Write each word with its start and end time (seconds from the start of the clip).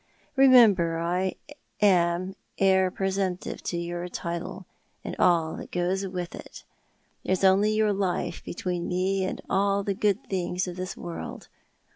Remember, 0.35 0.95
after 0.95 1.05
all, 1.05 1.13
I 1.13 1.35
am 1.79 2.35
heir 2.57 2.89
presumptive 2.89 3.61
to 3.65 3.77
your 3.77 4.07
title, 4.09 4.65
and 5.03 5.15
all 5.19 5.57
that 5.57 5.69
goes 5.69 6.07
with 6.07 6.33
it. 6.33 6.63
There 7.23 7.33
is 7.33 7.43
only 7.43 7.73
your 7.73 7.93
life 7.93 8.43
between 8.43 8.87
me 8.87 9.23
and 9.23 9.41
all 9.47 9.83
the 9.83 9.93
good 9.93 10.25
things 10.27 10.67
of 10.67 10.75
this 10.75 10.97
world. 10.97 11.49